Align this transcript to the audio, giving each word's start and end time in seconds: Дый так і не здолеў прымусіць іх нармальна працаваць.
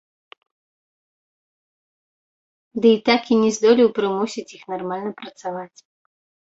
Дый 2.87 2.99
так 3.13 3.31
і 3.37 3.39
не 3.45 3.55
здолеў 3.61 3.95
прымусіць 4.01 4.51
іх 4.61 4.69
нармальна 4.77 5.11
працаваць. 5.25 5.75